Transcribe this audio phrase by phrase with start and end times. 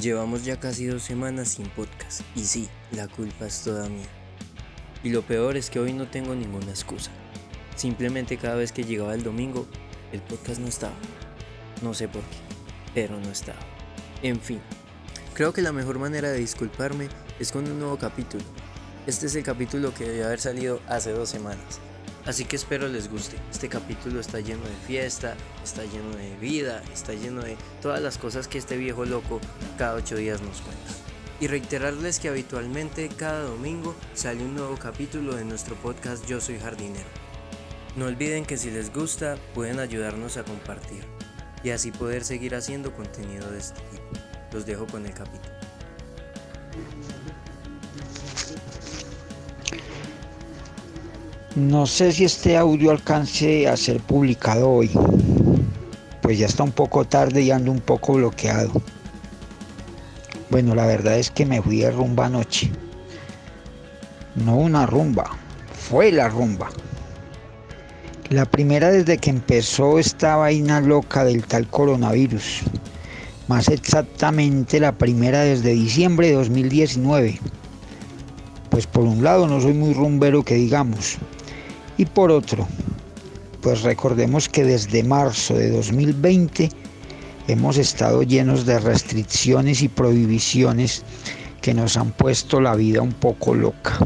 [0.00, 4.06] Llevamos ya casi dos semanas sin podcast y sí, la culpa es toda mía.
[5.04, 7.10] Y lo peor es que hoy no tengo ninguna excusa.
[7.76, 9.66] Simplemente cada vez que llegaba el domingo,
[10.10, 10.94] el podcast no estaba.
[11.82, 12.38] No sé por qué,
[12.94, 13.58] pero no estaba.
[14.22, 14.60] En fin,
[15.34, 18.44] creo que la mejor manera de disculparme es con un nuevo capítulo.
[19.06, 21.80] Este es el capítulo que debe haber salido hace dos semanas.
[22.24, 23.36] Así que espero les guste.
[23.50, 25.34] Este capítulo está lleno de fiesta,
[25.64, 29.40] está lleno de vida, está lleno de todas las cosas que este viejo loco
[29.76, 30.92] cada ocho días nos cuenta.
[31.40, 36.60] Y reiterarles que habitualmente cada domingo sale un nuevo capítulo de nuestro podcast Yo Soy
[36.60, 37.08] Jardinero.
[37.96, 41.04] No olviden que si les gusta pueden ayudarnos a compartir
[41.64, 44.04] y así poder seguir haciendo contenido de este tipo.
[44.52, 45.52] Los dejo con el capítulo.
[51.54, 54.90] No sé si este audio alcance a ser publicado hoy,
[56.22, 58.72] pues ya está un poco tarde y ando un poco bloqueado.
[60.48, 62.70] Bueno, la verdad es que me fui de rumba anoche.
[64.34, 65.30] No una rumba,
[65.78, 66.70] fue la rumba.
[68.30, 72.62] La primera desde que empezó esta vaina loca del tal coronavirus.
[73.48, 77.38] Más exactamente la primera desde diciembre de 2019.
[78.70, 81.18] Pues por un lado no soy muy rumbero que digamos,
[81.96, 82.66] y por otro,
[83.60, 86.70] pues recordemos que desde marzo de 2020
[87.48, 91.04] hemos estado llenos de restricciones y prohibiciones
[91.60, 93.98] que nos han puesto la vida un poco loca.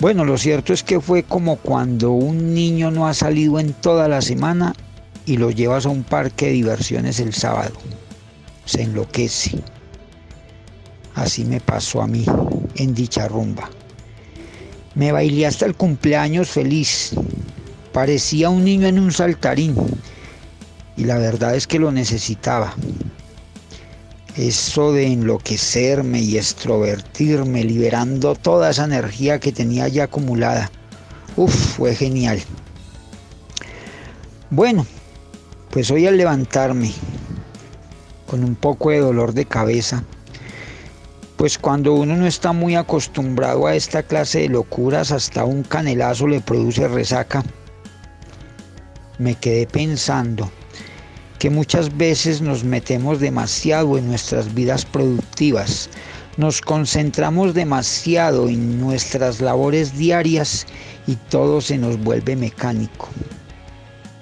[0.00, 4.08] Bueno, lo cierto es que fue como cuando un niño no ha salido en toda
[4.08, 4.74] la semana
[5.26, 7.74] y lo llevas a un parque de diversiones el sábado.
[8.64, 9.62] Se enloquece.
[11.14, 12.24] Así me pasó a mí
[12.76, 13.68] en dicha rumba.
[14.94, 17.12] Me bailé hasta el cumpleaños feliz.
[17.92, 19.74] Parecía un niño en un saltarín.
[20.96, 22.74] Y la verdad es que lo necesitaba.
[24.36, 30.70] Eso de enloquecerme y extrovertirme, liberando toda esa energía que tenía ya acumulada.
[31.36, 32.40] Uf, fue genial.
[34.50, 34.86] Bueno,
[35.70, 36.92] pues hoy al levantarme
[38.26, 40.04] con un poco de dolor de cabeza,
[41.40, 46.26] pues cuando uno no está muy acostumbrado a esta clase de locuras, hasta un canelazo
[46.26, 47.42] le produce resaca.
[49.16, 50.50] Me quedé pensando
[51.38, 55.88] que muchas veces nos metemos demasiado en nuestras vidas productivas,
[56.36, 60.66] nos concentramos demasiado en nuestras labores diarias
[61.06, 63.08] y todo se nos vuelve mecánico.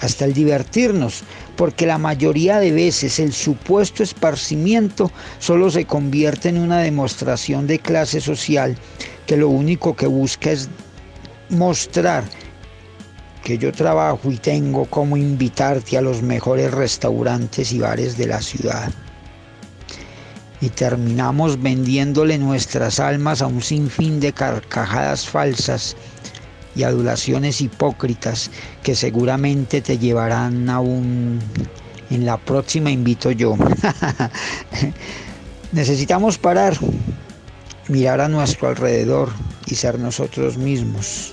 [0.00, 1.22] Hasta el divertirnos
[1.56, 7.78] porque la mayoría de veces el supuesto esparcimiento solo se convierte en una demostración de
[7.78, 8.76] clase social
[9.26, 10.68] que lo único que busca es
[11.50, 12.24] mostrar
[13.44, 18.40] que yo trabajo y tengo como invitarte a los mejores restaurantes y bares de la
[18.40, 18.90] ciudad.
[20.60, 25.96] Y terminamos vendiéndole nuestras almas a un sinfín de carcajadas falsas
[26.74, 28.50] y adulaciones hipócritas
[28.82, 31.40] que seguramente te llevarán a un...
[32.10, 33.56] En la próxima invito yo.
[35.72, 36.76] Necesitamos parar,
[37.86, 39.30] mirar a nuestro alrededor
[39.66, 41.32] y ser nosotros mismos.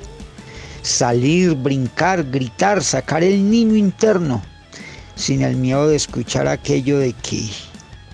[0.84, 4.44] Salir, brincar, gritar, sacar el niño interno,
[5.16, 7.50] sin el miedo de escuchar aquello de que,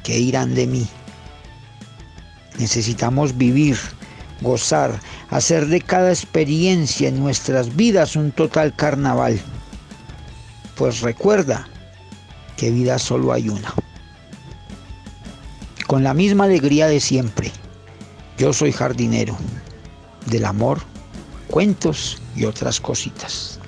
[0.03, 0.87] que irán de mí.
[2.57, 3.77] Necesitamos vivir,
[4.41, 4.99] gozar,
[5.29, 9.39] hacer de cada experiencia en nuestras vidas un total carnaval.
[10.75, 11.67] Pues recuerda
[12.57, 13.73] que vida solo hay una.
[15.87, 17.51] Con la misma alegría de siempre,
[18.37, 19.37] yo soy jardinero
[20.25, 20.81] del amor,
[21.47, 23.59] cuentos y otras cositas.